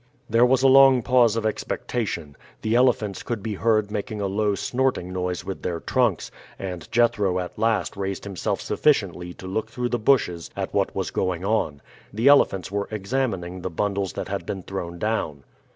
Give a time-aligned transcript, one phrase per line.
[0.27, 2.35] There was a long pause of expectation.
[2.63, 7.37] The elephants could be heard making a low snorting noise with their trunks; and Jethro
[7.37, 11.83] at last raised himself sufficiently to look through the bushes at what was going on.
[12.11, 15.43] The elephants were examining the bundles that had been thrown down.